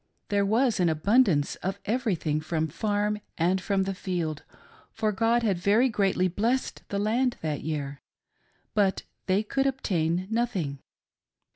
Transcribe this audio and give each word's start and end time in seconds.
There 0.29 0.47
was 0.47 0.79
abund 0.79 1.27
ance 1.27 1.57
of 1.57 1.77
everything 1.85 2.41
from 2.41 2.65
the 2.65 2.73
farm 2.73 3.19
and 3.37 3.61
from 3.61 3.83
the 3.83 3.91
iield, 3.91 4.41
for 4.91 5.11
God 5.11 5.43
had 5.43 5.59
very 5.59 5.89
greatly 5.89 6.27
blessed 6.27 6.81
the 6.89 6.97
land 6.97 7.37
that 7.43 7.61
year; 7.61 8.01
but 8.73 9.03
they 9.27 9.43
could 9.43 9.67
obtain 9.67 10.27
nothing. 10.31 10.79